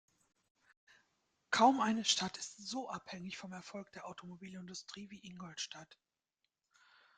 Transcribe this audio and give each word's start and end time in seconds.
Kaum 1.51 1.79
eine 1.79 2.03
Stadt 2.05 2.35
ist 2.39 2.57
so 2.67 2.89
abhängig 2.89 3.37
vom 3.37 3.51
Erfolg 3.53 3.91
der 3.91 4.07
Automobilindustrie 4.07 5.11
wie 5.11 5.19
Ingolstadt. 5.23 5.99